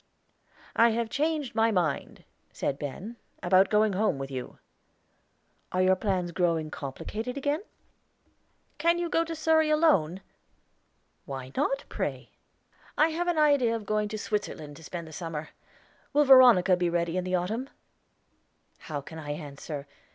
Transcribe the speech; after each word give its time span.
"I 0.75 0.89
have 0.97 1.11
changed 1.11 1.53
my 1.53 1.69
mind," 1.69 2.23
said 2.51 2.79
Ben, 2.79 3.17
"about 3.43 3.69
going 3.69 3.93
home 3.93 4.17
with 4.17 4.31
you." 4.31 4.57
"Are 5.71 5.83
your 5.83 5.95
plans 5.95 6.31
growing 6.31 6.71
complicated 6.71 7.37
again?" 7.37 7.61
"Can 8.79 8.97
you 8.97 9.09
go 9.09 9.23
to 9.23 9.35
Surrey 9.35 9.69
alone?" 9.69 10.21
"Why 11.25 11.51
not, 11.55 11.83
pray?" 11.87 12.31
"I 12.97 13.09
have 13.09 13.27
an 13.27 13.37
idea 13.37 13.75
of 13.75 13.85
going 13.85 14.07
to 14.07 14.17
Switzerland 14.17 14.75
to 14.77 14.83
spend 14.83 15.07
the 15.07 15.13
summer. 15.13 15.49
Will 16.13 16.25
Veronica 16.25 16.75
be 16.75 16.89
ready 16.89 17.15
in 17.15 17.23
the 17.23 17.35
autumn?" 17.35 17.69
"How 18.79 19.01
can 19.01 19.19
I 19.19 19.29
answer? 19.33 19.85